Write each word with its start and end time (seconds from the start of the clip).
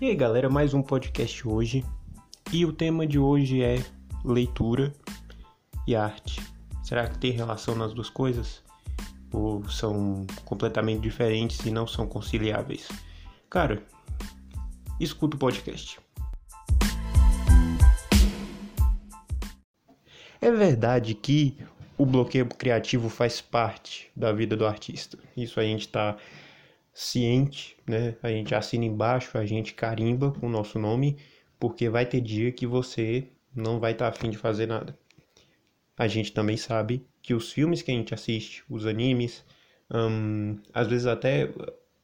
E 0.00 0.06
aí 0.06 0.14
galera, 0.14 0.48
mais 0.48 0.74
um 0.74 0.80
podcast 0.80 1.48
hoje. 1.48 1.84
E 2.52 2.64
o 2.64 2.72
tema 2.72 3.04
de 3.04 3.18
hoje 3.18 3.64
é 3.64 3.84
leitura 4.24 4.92
e 5.88 5.96
arte. 5.96 6.40
Será 6.84 7.08
que 7.08 7.18
tem 7.18 7.32
relação 7.32 7.74
nas 7.74 7.92
duas 7.92 8.08
coisas? 8.08 8.62
Ou 9.32 9.68
são 9.68 10.24
completamente 10.44 11.00
diferentes 11.00 11.66
e 11.66 11.72
não 11.72 11.84
são 11.84 12.06
conciliáveis? 12.06 12.88
Cara, 13.50 13.82
escuta 15.00 15.34
o 15.34 15.40
podcast. 15.40 15.98
É 20.40 20.52
verdade 20.52 21.12
que 21.12 21.58
o 21.98 22.06
bloqueio 22.06 22.46
criativo 22.46 23.08
faz 23.08 23.40
parte 23.40 24.12
da 24.14 24.32
vida 24.32 24.56
do 24.56 24.64
artista. 24.64 25.18
Isso 25.36 25.58
a 25.58 25.64
gente 25.64 25.86
está 25.86 26.16
ciente, 26.98 27.76
né? 27.86 28.16
A 28.20 28.28
gente 28.28 28.52
assina 28.56 28.84
embaixo, 28.84 29.38
a 29.38 29.46
gente 29.46 29.72
carimba 29.72 30.32
com 30.32 30.48
o 30.48 30.50
nosso 30.50 30.80
nome, 30.80 31.16
porque 31.56 31.88
vai 31.88 32.04
ter 32.04 32.20
dia 32.20 32.50
que 32.50 32.66
você 32.66 33.28
não 33.54 33.78
vai 33.78 33.92
estar 33.92 34.10
tá 34.10 34.16
afim 34.16 34.28
de 34.28 34.36
fazer 34.36 34.66
nada. 34.66 34.98
A 35.96 36.08
gente 36.08 36.32
também 36.32 36.56
sabe 36.56 37.06
que 37.22 37.34
os 37.34 37.52
filmes 37.52 37.82
que 37.82 37.92
a 37.92 37.94
gente 37.94 38.12
assiste, 38.12 38.64
os 38.68 38.84
animes, 38.84 39.44
hum, 39.94 40.58
às 40.74 40.88
vezes 40.88 41.06
até 41.06 41.48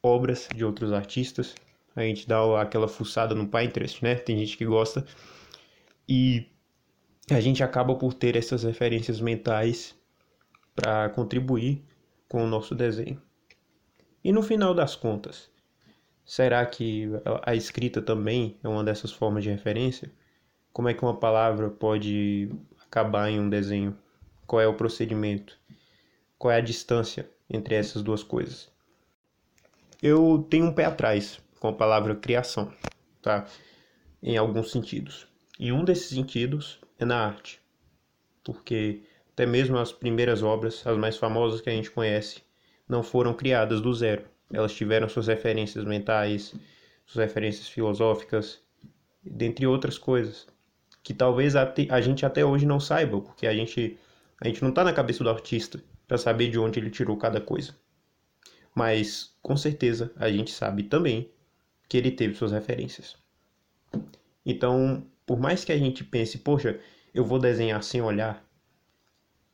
obras 0.00 0.48
de 0.54 0.64
outros 0.64 0.92
artistas, 0.92 1.56
a 1.96 2.02
gente 2.02 2.28
dá 2.28 2.62
aquela 2.62 2.86
fuçada 2.86 3.34
no 3.34 3.48
Pinterest, 3.48 4.00
né? 4.00 4.14
Tem 4.14 4.38
gente 4.38 4.56
que 4.56 4.64
gosta. 4.64 5.04
E 6.08 6.46
a 7.28 7.40
gente 7.40 7.64
acaba 7.64 7.96
por 7.96 8.14
ter 8.14 8.36
essas 8.36 8.62
referências 8.62 9.20
mentais 9.20 9.92
para 10.72 11.08
contribuir 11.10 11.82
com 12.28 12.44
o 12.44 12.46
nosso 12.46 12.76
desenho. 12.76 13.20
E 14.24 14.32
no 14.32 14.42
final 14.42 14.72
das 14.72 14.96
contas, 14.96 15.50
será 16.24 16.64
que 16.64 17.10
a 17.42 17.54
escrita 17.54 18.00
também 18.00 18.58
é 18.64 18.68
uma 18.68 18.82
dessas 18.82 19.12
formas 19.12 19.44
de 19.44 19.50
referência? 19.50 20.10
Como 20.72 20.88
é 20.88 20.94
que 20.94 21.02
uma 21.02 21.14
palavra 21.14 21.68
pode 21.68 22.50
acabar 22.80 23.28
em 23.28 23.38
um 23.38 23.50
desenho? 23.50 23.94
Qual 24.46 24.62
é 24.62 24.66
o 24.66 24.72
procedimento? 24.72 25.58
Qual 26.38 26.50
é 26.50 26.56
a 26.56 26.62
distância 26.62 27.30
entre 27.50 27.74
essas 27.74 28.02
duas 28.02 28.22
coisas? 28.22 28.72
Eu 30.02 30.46
tenho 30.48 30.66
um 30.66 30.72
pé 30.72 30.86
atrás 30.86 31.38
com 31.60 31.68
a 31.68 31.72
palavra 31.72 32.14
criação, 32.14 32.72
tá? 33.20 33.46
Em 34.22 34.38
alguns 34.38 34.70
sentidos. 34.70 35.26
E 35.60 35.70
um 35.70 35.84
desses 35.84 36.08
sentidos 36.08 36.80
é 36.98 37.04
na 37.04 37.26
arte. 37.26 37.60
Porque 38.42 39.02
até 39.32 39.44
mesmo 39.44 39.76
as 39.76 39.92
primeiras 39.92 40.42
obras, 40.42 40.86
as 40.86 40.96
mais 40.96 41.18
famosas 41.18 41.60
que 41.60 41.68
a 41.68 41.72
gente 41.72 41.90
conhece, 41.90 42.43
não 42.88 43.02
foram 43.02 43.34
criadas 43.34 43.80
do 43.80 43.92
zero. 43.92 44.24
Elas 44.52 44.74
tiveram 44.74 45.08
suas 45.08 45.26
referências 45.26 45.84
mentais, 45.84 46.54
suas 47.06 47.26
referências 47.26 47.68
filosóficas, 47.68 48.60
dentre 49.22 49.66
outras 49.66 49.98
coisas, 49.98 50.46
que 51.02 51.14
talvez 51.14 51.54
a, 51.56 52.00
gente 52.00 52.24
até 52.24 52.44
hoje 52.44 52.66
não 52.66 52.80
saiba, 52.80 53.20
porque 53.20 53.46
a 53.46 53.54
gente, 53.54 53.98
a 54.40 54.48
gente 54.48 54.62
não 54.62 54.70
está 54.70 54.84
na 54.84 54.92
cabeça 54.92 55.24
do 55.24 55.30
artista 55.30 55.82
para 56.06 56.18
saber 56.18 56.50
de 56.50 56.58
onde 56.58 56.78
ele 56.78 56.90
tirou 56.90 57.16
cada 57.16 57.40
coisa. 57.40 57.74
Mas, 58.74 59.36
com 59.42 59.56
certeza, 59.56 60.12
a 60.16 60.30
gente 60.30 60.50
sabe 60.50 60.82
também 60.84 61.30
que 61.88 61.96
ele 61.96 62.10
teve 62.10 62.34
suas 62.34 62.52
referências. 62.52 63.16
Então, 64.44 65.06
por 65.24 65.38
mais 65.38 65.64
que 65.64 65.72
a 65.72 65.78
gente 65.78 66.02
pense, 66.02 66.38
poxa, 66.38 66.80
eu 67.14 67.24
vou 67.24 67.38
desenhar 67.38 67.82
sem 67.82 68.02
olhar, 68.02 68.44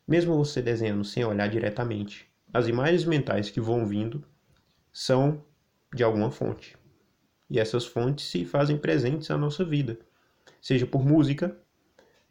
mesmo 0.08 0.36
você 0.36 0.62
desenhando 0.62 1.04
sem 1.04 1.24
olhar 1.24 1.48
diretamente, 1.48 2.29
as 2.52 2.66
imagens 2.66 3.04
mentais 3.04 3.50
que 3.50 3.60
vão 3.60 3.86
vindo 3.86 4.24
são 4.92 5.44
de 5.94 6.02
alguma 6.02 6.30
fonte. 6.30 6.76
E 7.48 7.58
essas 7.58 7.86
fontes 7.86 8.26
se 8.26 8.44
fazem 8.44 8.76
presentes 8.76 9.28
na 9.28 9.38
nossa 9.38 9.64
vida, 9.64 9.98
seja 10.60 10.86
por 10.86 11.04
música, 11.04 11.56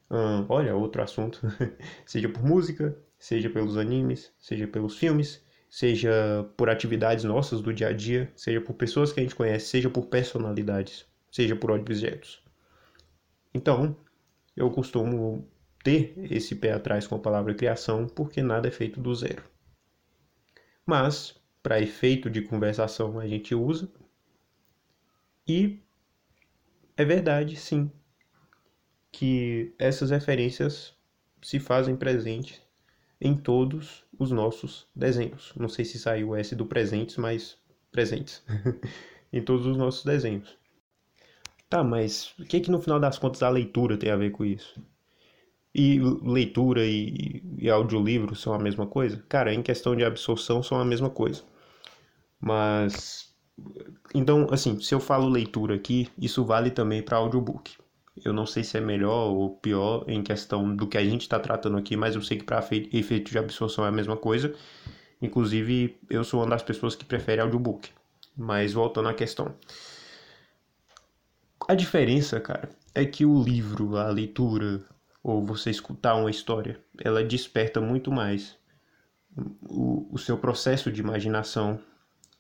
hum, 0.10 0.46
olha, 0.48 0.76
outro 0.76 1.02
assunto, 1.02 1.42
seja 2.06 2.30
por 2.30 2.44
música, 2.44 2.98
seja 3.18 3.50
pelos 3.50 3.78
animes, 3.78 4.32
seja 4.40 4.68
pelos 4.68 4.98
filmes, 4.98 5.44
seja 5.70 6.50
por 6.56 6.70
atividades 6.70 7.24
nossas 7.24 7.62
do 7.62 7.74
dia 7.74 7.90
a 7.90 7.94
dia, 7.94 8.32
seja 8.36 8.62
por 8.62 8.74
pessoas 8.74 9.12
que 9.12 9.20
a 9.20 9.24
gente 9.24 9.36
conhece, 9.36 9.68
seja 9.68 9.90
por 9.90 10.08
personalidades, 10.08 11.06
seja 11.32 11.56
por 11.56 11.72
objetos. 11.72 12.42
Então, 13.54 13.96
eu 14.56 14.70
costumo 14.70 15.48
ter 15.84 16.14
esse 16.30 16.56
pé 16.56 16.74
atrás 16.74 17.08
com 17.08 17.16
a 17.16 17.20
palavra 17.20 17.54
criação, 17.54 18.08
porque 18.08 18.42
nada 18.42 18.68
é 18.68 18.72
feito 18.72 19.00
do 19.00 19.14
zero 19.14 19.44
mas 20.90 21.40
para 21.62 21.80
efeito 21.80 22.30
de 22.30 22.42
conversação 22.42 23.20
a 23.20 23.28
gente 23.28 23.54
usa. 23.54 23.88
E 25.48 25.80
é 26.98 27.06
verdade, 27.06 27.56
sim, 27.56 27.92
que 29.12 29.74
essas 29.78 30.10
referências 30.10 30.94
se 31.42 31.60
fazem 31.60 31.96
presentes 31.96 32.62
em 33.22 33.36
todos 33.36 34.04
os 34.18 34.32
nossos 34.32 34.88
desenhos. 34.96 35.54
Não 35.56 35.70
sei 35.70 35.86
se 35.86 36.00
saiu 36.00 36.36
S 36.36 36.56
do 36.56 36.66
presentes, 36.66 37.18
mas 37.18 37.58
presentes. 37.92 38.44
em 39.32 39.42
todos 39.44 39.68
os 39.68 39.78
nossos 39.78 40.04
desenhos. 40.04 40.58
Tá, 41.70 41.84
mas 41.84 42.34
o 42.40 42.46
que 42.46 42.60
que 42.60 42.72
no 42.72 42.82
final 42.82 43.00
das 43.00 43.20
contas 43.20 43.44
a 43.44 43.50
leitura 43.50 43.96
tem 43.96 44.10
a 44.10 44.16
ver 44.16 44.32
com 44.32 44.44
isso? 44.44 44.82
E 45.74 46.00
leitura 46.00 46.86
e, 46.86 47.44
e 47.58 47.70
audiolivro 47.70 48.36
são 48.36 48.54
a 48.54 48.60
mesma 48.60 48.88
coisa? 48.88 49.24
Cara, 49.30 49.54
em 49.54 49.62
questão 49.62 49.96
de 49.96 50.04
absorção 50.04 50.64
são 50.64 50.80
a 50.80 50.86
mesma 50.86 51.10
coisa. 51.10 51.44
Mas. 52.40 53.30
Então, 54.16 54.48
assim, 54.52 54.80
se 54.80 54.96
eu 54.96 55.00
falo 55.00 55.28
leitura 55.30 55.76
aqui, 55.76 56.10
isso 56.18 56.44
vale 56.46 56.72
também 56.72 57.02
para 57.04 57.18
audiobook. 57.18 57.78
Eu 58.24 58.34
não 58.34 58.46
sei 58.46 58.64
se 58.64 58.78
é 58.78 58.82
melhor 58.82 59.32
ou 59.32 59.58
pior 59.58 60.06
em 60.08 60.22
questão 60.24 60.76
do 60.76 60.88
que 60.88 60.98
a 60.98 61.04
gente 61.04 61.22
está 61.22 61.40
tratando 61.40 61.78
aqui, 61.78 61.96
mas 61.96 62.16
eu 62.16 62.22
sei 62.22 62.38
que 62.38 62.44
para 62.44 62.66
efeito 62.92 63.32
de 63.32 63.38
absorção 63.38 63.86
é 63.86 63.90
a 63.90 63.92
mesma 63.92 64.18
coisa. 64.18 64.54
Inclusive, 65.22 65.98
eu 66.10 66.24
sou 66.24 66.42
uma 66.42 66.50
das 66.50 66.64
pessoas 66.64 66.96
que 66.96 67.06
prefere 67.06 67.42
audiobook. 67.42 67.90
Mas 68.36 68.74
voltando 68.74 69.10
à 69.10 69.14
questão. 69.14 69.54
A 71.68 71.76
diferença, 71.76 72.40
cara, 72.40 72.70
é 72.96 73.06
que 73.06 73.26
o 73.26 73.44
livro, 73.44 73.98
a 73.98 74.10
leitura, 74.10 74.84
ou 75.24 75.46
você 75.46 75.70
escutar 75.70 76.16
uma 76.16 76.30
história, 76.30 76.80
ela 77.04 77.24
desperta 77.24 77.82
muito 77.82 78.12
mais 78.12 78.58
o, 79.62 80.08
o 80.12 80.18
seu 80.18 80.38
processo 80.38 80.92
de 80.92 81.02
imaginação 81.02 81.80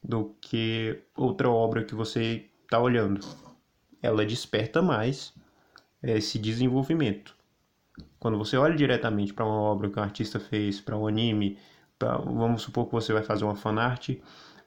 do 0.04 0.36
que 0.42 1.02
outra 1.16 1.50
obra 1.50 1.84
que 1.84 1.94
você 1.94 2.46
está 2.64 2.80
olhando. 2.80 3.26
Ela 4.02 4.26
desperta 4.26 4.82
mais 4.82 5.34
esse 6.02 6.40
desenvolvimento. 6.40 7.36
Quando 8.18 8.38
você 8.38 8.58
olha 8.58 8.76
diretamente 8.76 9.34
para 9.34 9.46
uma 9.46 9.60
obra 9.60 9.90
que 9.90 10.00
um 10.00 10.04
artista 10.04 10.40
fez, 10.40 10.80
para 10.80 10.98
um 10.98 11.08
anime, 11.08 11.58
pra, 11.98 12.18
vamos 12.18 12.62
supor 12.62 12.86
que 12.86 12.94
você 12.94 13.12
vai 13.12 13.24
fazer 13.24 13.44
uma 13.44 13.56
fanart 13.56 14.10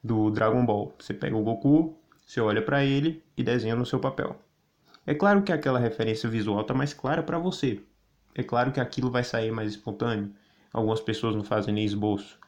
do 0.04 0.30
Dragon 0.30 0.64
Ball. 0.64 0.94
Você 0.98 1.14
pega 1.14 1.36
o 1.36 1.42
Goku, 1.42 1.96
você 2.26 2.40
olha 2.40 2.62
para 2.62 2.84
ele 2.84 3.22
e 3.36 3.42
desenha 3.42 3.74
no 3.74 3.86
seu 3.86 3.98
papel. 3.98 4.38
É 5.06 5.14
claro 5.14 5.42
que 5.42 5.52
aquela 5.52 5.78
referência 5.78 6.28
visual 6.28 6.60
está 6.60 6.74
mais 6.74 6.92
clara 6.92 7.22
para 7.22 7.38
você, 7.38 7.82
é 8.34 8.42
claro 8.42 8.72
que 8.72 8.80
aquilo 8.80 9.10
vai 9.10 9.24
sair 9.24 9.52
mais 9.52 9.70
espontâneo. 9.70 10.32
Algumas 10.72 11.00
pessoas 11.00 11.34
não 11.34 11.44
fazem 11.44 11.74
nem 11.74 11.84
esboço. 11.84 12.38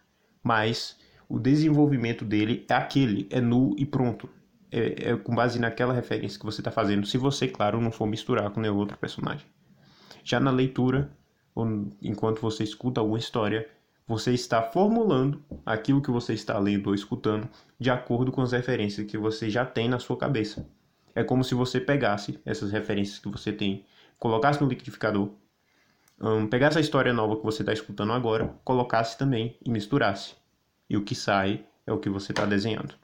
Mas 0.42 0.98
o 1.28 1.38
desenvolvimento 1.38 2.24
dele 2.24 2.64
é 2.68 2.74
aquele, 2.74 3.26
é 3.30 3.40
nu 3.40 3.74
e 3.76 3.84
pronto. 3.84 4.28
É, 4.70 5.10
é 5.10 5.16
com 5.16 5.34
base 5.34 5.58
naquela 5.58 5.92
referência 5.92 6.38
que 6.38 6.44
você 6.44 6.60
está 6.60 6.70
fazendo, 6.70 7.06
se 7.06 7.16
você, 7.16 7.46
claro, 7.46 7.80
não 7.80 7.92
for 7.92 8.06
misturar 8.06 8.50
com 8.50 8.60
nenhum 8.60 8.76
outro 8.76 8.96
personagem. 8.98 9.46
Já 10.24 10.40
na 10.40 10.50
leitura, 10.50 11.10
ou 11.54 11.88
enquanto 12.02 12.40
você 12.40 12.64
escuta 12.64 13.00
alguma 13.00 13.18
história, 13.18 13.68
você 14.06 14.32
está 14.32 14.62
formulando 14.62 15.42
aquilo 15.64 16.02
que 16.02 16.10
você 16.10 16.34
está 16.34 16.58
lendo 16.58 16.88
ou 16.88 16.94
escutando 16.94 17.48
de 17.78 17.90
acordo 17.90 18.32
com 18.32 18.42
as 18.42 18.52
referências 18.52 19.06
que 19.06 19.16
você 19.16 19.48
já 19.48 19.64
tem 19.64 19.88
na 19.88 19.98
sua 19.98 20.16
cabeça. 20.16 20.68
É 21.14 21.22
como 21.22 21.44
se 21.44 21.54
você 21.54 21.80
pegasse 21.80 22.38
essas 22.44 22.72
referências 22.72 23.18
que 23.18 23.28
você 23.28 23.52
tem, 23.52 23.84
colocasse 24.18 24.60
no 24.60 24.68
liquidificador 24.68 25.30
um, 26.20 26.46
pegasse 26.46 26.78
a 26.78 26.80
história 26.80 27.12
nova 27.12 27.36
que 27.36 27.44
você 27.44 27.62
está 27.62 27.72
escutando 27.72 28.12
agora, 28.12 28.54
colocasse 28.64 29.18
também 29.18 29.58
e 29.64 29.70
misturasse. 29.70 30.34
E 30.88 30.96
o 30.96 31.04
que 31.04 31.14
sai 31.14 31.64
é 31.86 31.92
o 31.92 31.98
que 31.98 32.08
você 32.08 32.32
está 32.32 32.44
desenhando. 32.44 32.94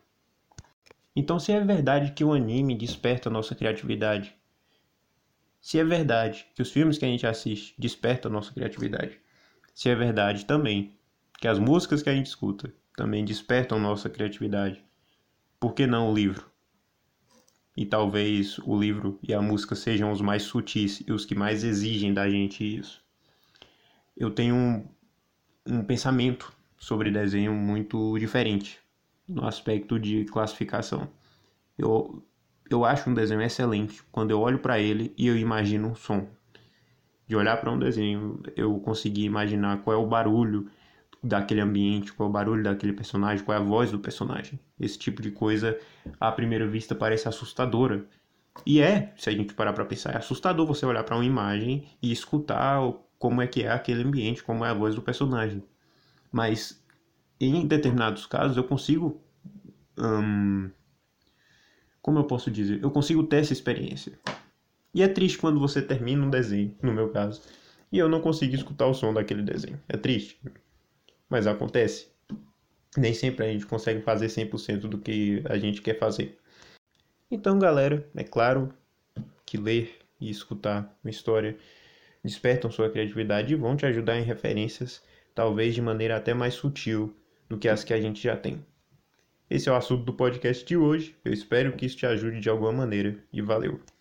Então, 1.14 1.38
se 1.38 1.52
é 1.52 1.60
verdade 1.60 2.12
que 2.12 2.24
o 2.24 2.32
anime 2.32 2.74
desperta 2.74 3.28
a 3.28 3.32
nossa 3.32 3.54
criatividade, 3.54 4.34
se 5.60 5.78
é 5.78 5.84
verdade 5.84 6.46
que 6.54 6.62
os 6.62 6.70
filmes 6.70 6.96
que 6.96 7.04
a 7.04 7.08
gente 7.08 7.26
assiste 7.26 7.74
despertam 7.78 8.30
a 8.30 8.34
nossa 8.34 8.52
criatividade, 8.52 9.20
se 9.74 9.88
é 9.88 9.94
verdade 9.94 10.46
também 10.46 10.96
que 11.38 11.48
as 11.48 11.58
músicas 11.58 12.02
que 12.02 12.10
a 12.10 12.14
gente 12.14 12.26
escuta 12.26 12.72
também 12.96 13.24
despertam 13.24 13.78
a 13.78 13.80
nossa 13.80 14.08
criatividade, 14.08 14.84
por 15.58 15.74
que 15.74 15.86
não 15.86 16.10
o 16.10 16.14
livro? 16.14 16.50
E 17.81 17.87
talvez 17.87 18.59
o 18.59 18.79
livro 18.79 19.19
e 19.27 19.32
a 19.32 19.41
música 19.41 19.75
sejam 19.75 20.12
os 20.12 20.21
mais 20.21 20.43
sutis 20.43 21.03
e 21.06 21.11
os 21.11 21.25
que 21.25 21.35
mais 21.35 21.65
exigem 21.65 22.12
da 22.12 22.29
gente 22.29 22.62
isso. 22.62 23.03
Eu 24.15 24.31
tenho 24.31 24.55
um, 24.55 24.85
um 25.67 25.82
pensamento 25.82 26.53
sobre 26.79 27.11
desenho 27.11 27.55
muito 27.55 28.19
diferente 28.19 28.79
no 29.27 29.47
aspecto 29.47 29.99
de 29.99 30.27
classificação. 30.27 31.09
Eu, 31.79 32.23
eu 32.69 32.85
acho 32.85 33.09
um 33.09 33.15
desenho 33.15 33.41
excelente 33.41 34.03
quando 34.12 34.31
eu 34.31 34.41
olho 34.41 34.59
para 34.59 34.79
ele 34.79 35.15
e 35.17 35.27
eu 35.27 35.38
imagino 35.38 35.88
um 35.88 35.94
som. 35.94 36.29
De 37.27 37.35
olhar 37.35 37.56
para 37.62 37.73
um 37.73 37.79
desenho, 37.79 38.43
eu 38.56 38.79
conseguir 38.81 39.25
imaginar 39.25 39.79
qual 39.79 39.97
é 39.97 39.99
o 39.99 40.06
barulho 40.06 40.71
daquele 41.22 41.61
ambiente, 41.61 42.12
qual 42.12 42.26
é 42.26 42.31
o 42.31 42.32
barulho 42.32 42.62
daquele 42.62 42.93
personagem, 42.93 43.44
qual 43.44 43.56
é 43.56 43.61
a 43.61 43.64
voz 43.64 43.90
do 43.90 43.99
personagem. 43.99 44.58
Esse 44.78 44.99
tipo 44.99 45.20
de 45.20 45.31
coisa, 45.31 45.78
à 46.19 46.32
primeira 46.32 46.67
vista, 46.67 46.94
parece 46.94 47.28
assustadora. 47.28 48.05
E 48.64 48.81
é, 48.81 49.12
se 49.17 49.28
a 49.28 49.32
gente 49.32 49.55
parar 49.55 49.72
para 49.72 49.84
pensar, 49.84 50.14
é 50.14 50.19
assustador 50.19 50.67
você 50.67 50.84
olhar 50.87 51.05
para 51.05 51.17
uma 51.17 51.25
imagem 51.25 51.87
e 52.02 52.11
escutar 52.11 52.81
como 53.19 53.43
é 53.43 53.46
que 53.46 53.62
é 53.62 53.70
aquele 53.70 54.02
ambiente, 54.02 54.43
como 54.43 54.64
é 54.64 54.70
a 54.70 54.75
voz 54.75 54.94
do 54.94 55.02
personagem. 55.02 55.62
Mas 56.32 56.82
em 57.38 57.67
determinados 57.67 58.26
casos 58.26 58.56
eu 58.56 58.64
consigo 58.64 59.20
hum, 59.99 60.70
como 62.02 62.19
eu 62.19 62.25
posso 62.25 62.50
dizer, 62.50 62.82
eu 62.82 62.90
consigo 62.90 63.22
ter 63.25 63.37
essa 63.37 63.52
experiência. 63.52 64.19
E 64.93 65.02
é 65.02 65.08
triste 65.08 65.38
quando 65.38 65.61
você 65.61 65.81
termina 65.81 66.25
um 66.25 66.31
desenho, 66.31 66.75
no 66.82 66.93
meu 66.93 67.11
caso, 67.11 67.43
e 67.93 67.99
eu 67.99 68.08
não 68.08 68.20
consigo 68.20 68.55
escutar 68.55 68.87
o 68.87 68.94
som 68.94 69.12
daquele 69.12 69.43
desenho. 69.43 69.81
É 69.88 69.96
triste, 69.96 70.40
mas 71.31 71.47
acontece. 71.47 72.09
Nem 72.97 73.15
sempre 73.15 73.47
a 73.47 73.49
gente 73.49 73.65
consegue 73.65 74.03
fazer 74.03 74.27
100% 74.27 74.81
do 74.81 74.99
que 74.99 75.43
a 75.49 75.56
gente 75.56 75.81
quer 75.81 75.97
fazer. 75.97 76.37
Então, 77.31 77.59
galera, 77.59 78.05
é 78.17 78.25
claro 78.25 78.75
que 79.47 79.56
ler 79.56 79.97
e 80.21 80.29
escutar 80.29 80.99
uma 81.03 81.11
história 81.11 81.56
despertam 82.23 82.71
sua 82.71 82.91
criatividade 82.91 83.55
e 83.55 83.56
vão 83.56 83.77
te 83.77 83.87
ajudar 83.87 84.19
em 84.19 84.25
referências, 84.25 85.03
talvez 85.35 85.75
de 85.75 85.81
maneira 85.81 86.17
até 86.17 86.35
mais 86.35 86.55
sutil 86.55 87.17
do 87.49 87.56
que 87.56 87.69
as 87.69 87.85
que 87.85 87.94
a 87.94 88.00
gente 88.00 88.23
já 88.23 88.37
tem. 88.37 88.65
Esse 89.49 89.69
é 89.69 89.73
o 89.73 89.77
assunto 89.77 90.05
do 90.05 90.12
podcast 90.12 90.65
de 90.65 90.77
hoje. 90.77 91.17
Eu 91.25 91.32
espero 91.32 91.73
que 91.73 91.87
isso 91.87 91.97
te 91.97 92.06
ajude 92.06 92.41
de 92.41 92.49
alguma 92.49 92.73
maneira 92.73 93.17
e 93.32 93.41
valeu. 93.41 93.81